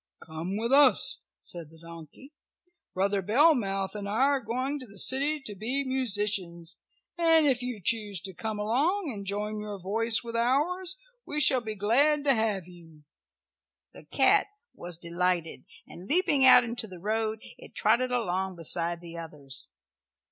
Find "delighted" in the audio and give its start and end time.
14.97-15.65